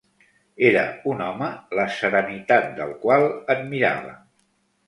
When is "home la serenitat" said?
1.25-2.67